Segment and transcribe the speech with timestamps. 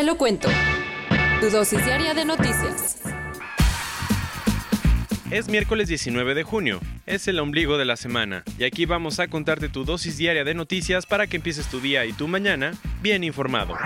[0.00, 0.48] Te lo cuento.
[1.42, 3.02] Tu dosis diaria de noticias.
[5.30, 9.28] Es miércoles 19 de junio, es el ombligo de la semana, y aquí vamos a
[9.28, 13.24] contarte tu dosis diaria de noticias para que empieces tu día y tu mañana bien
[13.24, 13.76] informado.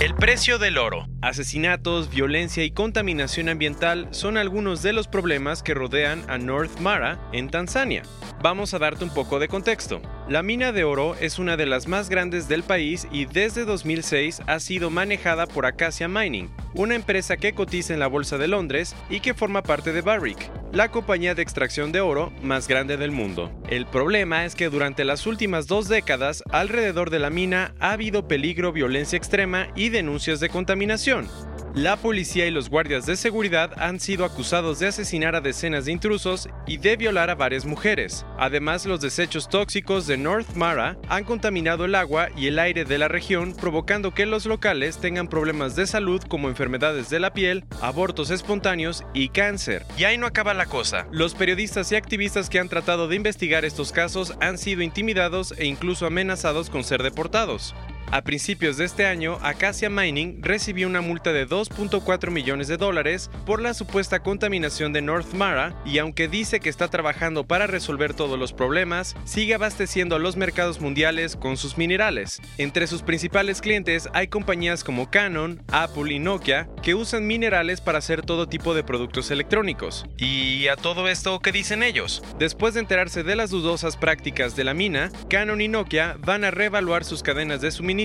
[0.00, 1.06] El precio del oro.
[1.22, 7.18] Asesinatos, violencia y contaminación ambiental son algunos de los problemas que rodean a North Mara
[7.32, 8.02] en Tanzania.
[8.42, 10.02] Vamos a darte un poco de contexto.
[10.28, 14.42] La mina de oro es una de las más grandes del país y desde 2006
[14.46, 18.96] ha sido manejada por Acacia Mining, una empresa que cotiza en la Bolsa de Londres
[19.08, 23.12] y que forma parte de Barrick, la compañía de extracción de oro más grande del
[23.12, 23.52] mundo.
[23.68, 28.26] El problema es que durante las últimas dos décadas, alrededor de la mina ha habido
[28.26, 31.28] peligro, violencia extrema y denuncias de contaminación.
[31.74, 35.90] La policía y los guardias de seguridad han sido acusados de asesinar a decenas de
[35.90, 38.24] intrusos y de violar a varias mujeres.
[38.38, 42.96] Además, los desechos tóxicos de North Mara han contaminado el agua y el aire de
[42.96, 47.64] la región, provocando que los locales tengan problemas de salud como enfermedades de la piel,
[47.80, 49.84] abortos espontáneos y cáncer.
[49.98, 51.08] Y ahí no acaba la cosa.
[51.10, 55.66] Los periodistas y activistas que han tratado de investigar estos casos han sido intimidados e
[55.66, 57.74] incluso amenazados con ser deportados.
[58.14, 63.28] A principios de este año, Acacia Mining recibió una multa de 2.4 millones de dólares
[63.44, 68.14] por la supuesta contaminación de North Mara y aunque dice que está trabajando para resolver
[68.14, 72.40] todos los problemas, sigue abasteciendo a los mercados mundiales con sus minerales.
[72.56, 77.98] Entre sus principales clientes hay compañías como Canon, Apple y Nokia que usan minerales para
[77.98, 80.06] hacer todo tipo de productos electrónicos.
[80.18, 82.22] Y a todo esto, ¿qué dicen ellos?
[82.38, 86.52] Después de enterarse de las dudosas prácticas de la mina, Canon y Nokia van a
[86.52, 88.03] reevaluar sus cadenas de suministro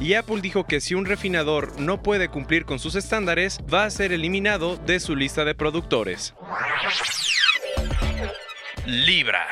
[0.00, 3.90] y Apple dijo que si un refinador no puede cumplir con sus estándares, va a
[3.90, 6.34] ser eliminado de su lista de productores.
[8.86, 9.46] Libra.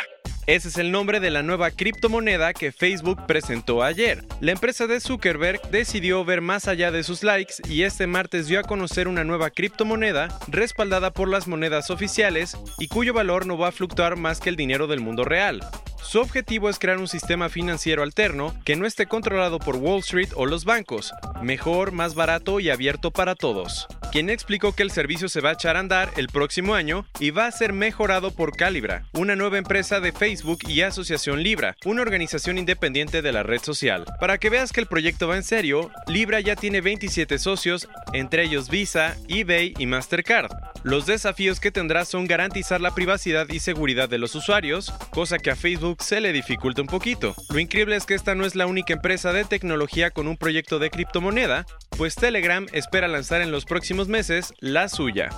[0.46, 4.24] Ese es el nombre de la nueva criptomoneda que Facebook presentó ayer.
[4.40, 8.58] La empresa de Zuckerberg decidió ver más allá de sus likes y este martes dio
[8.58, 13.68] a conocer una nueva criptomoneda respaldada por las monedas oficiales y cuyo valor no va
[13.68, 15.60] a fluctuar más que el dinero del mundo real.
[16.02, 20.30] Su objetivo es crear un sistema financiero alterno que no esté controlado por Wall Street
[20.34, 21.12] o los bancos,
[21.42, 23.86] mejor, más barato y abierto para todos.
[24.12, 27.31] Quien explicó que el servicio se va a echar a andar el próximo año y
[27.31, 32.03] va a ser mejorado por Calibra, una nueva empresa de Facebook y Asociación Libra, una
[32.03, 34.06] organización independiente de la red social.
[34.19, 38.43] Para que veas que el proyecto va en serio, Libra ya tiene 27 socios, entre
[38.43, 40.50] ellos Visa, eBay y Mastercard.
[40.82, 45.50] Los desafíos que tendrá son garantizar la privacidad y seguridad de los usuarios, cosa que
[45.50, 47.37] a Facebook se le dificulta un poquito.
[47.48, 50.81] Lo increíble es que esta no es la única empresa de tecnología con un proyecto
[50.81, 51.65] de criptomoneda,
[51.97, 55.30] pues Telegram espera lanzar en los próximos meses la suya.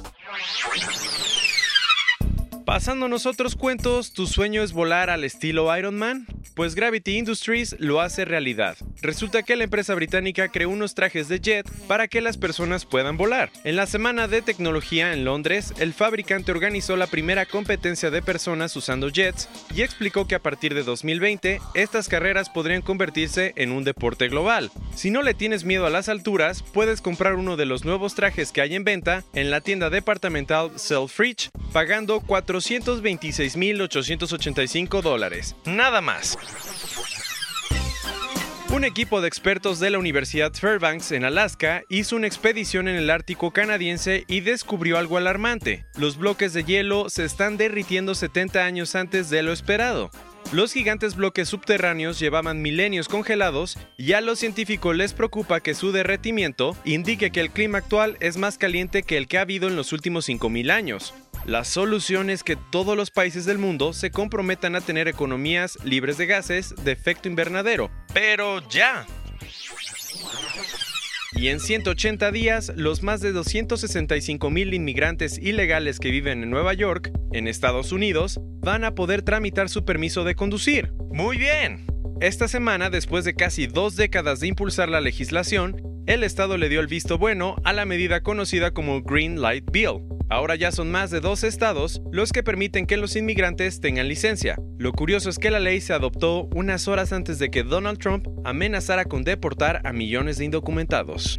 [2.64, 6.26] Pasándonos otros cuentos, ¿tu sueño es volar al estilo Iron Man?
[6.54, 8.76] Pues Gravity Industries lo hace realidad.
[9.02, 13.16] Resulta que la empresa británica creó unos trajes de jet para que las personas puedan
[13.16, 13.50] volar.
[13.64, 18.76] En la semana de tecnología en Londres, el fabricante organizó la primera competencia de personas
[18.76, 23.82] usando jets y explicó que a partir de 2020 estas carreras podrían convertirse en un
[23.82, 24.70] deporte global.
[24.94, 28.52] Si no le tienes miedo a las alturas, puedes comprar uno de los nuevos trajes
[28.52, 35.56] que hay en venta en la tienda departamental Selfridge, pagando 426.885 dólares.
[35.64, 36.38] Nada más.
[38.72, 43.10] Un equipo de expertos de la Universidad Fairbanks en Alaska hizo una expedición en el
[43.10, 45.84] Ártico canadiense y descubrió algo alarmante.
[45.98, 50.10] Los bloques de hielo se están derritiendo 70 años antes de lo esperado.
[50.52, 55.92] Los gigantes bloques subterráneos llevaban milenios congelados y a los científicos les preocupa que su
[55.92, 59.76] derretimiento indique que el clima actual es más caliente que el que ha habido en
[59.76, 61.12] los últimos 5.000 años.
[61.44, 66.16] La solución es que todos los países del mundo se comprometan a tener economías libres
[66.16, 67.90] de gases de efecto invernadero.
[68.14, 69.06] Pero ya.
[71.34, 76.74] Y en 180 días, los más de 265 mil inmigrantes ilegales que viven en Nueva
[76.74, 80.92] York, en Estados Unidos, van a poder tramitar su permiso de conducir.
[81.10, 81.86] Muy bien.
[82.20, 86.80] Esta semana, después de casi dos décadas de impulsar la legislación, el Estado le dio
[86.80, 91.10] el visto bueno a la medida conocida como Green Light Bill, Ahora ya son más
[91.10, 94.56] de dos estados los que permiten que los inmigrantes tengan licencia.
[94.78, 98.26] Lo curioso es que la ley se adoptó unas horas antes de que Donald Trump
[98.42, 101.38] amenazara con deportar a millones de indocumentados.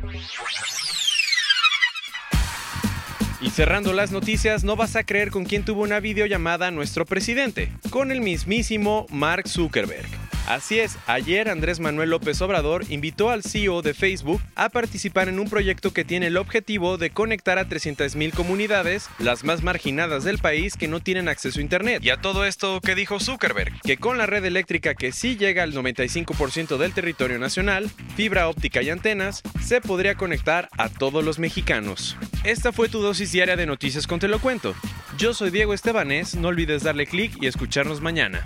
[3.41, 7.71] Y cerrando las noticias, no vas a creer con quién tuvo una videollamada nuestro presidente,
[7.89, 10.22] con el mismísimo Mark Zuckerberg.
[10.47, 15.39] Así es, ayer Andrés Manuel López Obrador invitó al CEO de Facebook a participar en
[15.39, 20.39] un proyecto que tiene el objetivo de conectar a 300.000 comunidades, las más marginadas del
[20.39, 22.03] país que no tienen acceso a Internet.
[22.03, 23.79] Y a todo esto, ¿qué dijo Zuckerberg?
[23.83, 28.81] Que con la red eléctrica que sí llega al 95% del territorio nacional, fibra óptica
[28.81, 32.17] y antenas, se podría conectar a todos los mexicanos.
[32.43, 34.75] Esta fue tu dosis diaria de noticias con Te lo cuento.
[35.17, 38.45] Yo soy Diego Estebanés, no olvides darle clic y escucharnos mañana.